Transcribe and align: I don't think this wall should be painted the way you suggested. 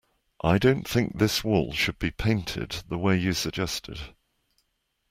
I 0.43 0.57
don't 0.57 0.87
think 0.87 1.19
this 1.19 1.43
wall 1.43 1.73
should 1.73 1.99
be 1.99 2.09
painted 2.09 2.81
the 2.89 2.97
way 2.97 3.15
you 3.15 3.33
suggested. 3.33 3.99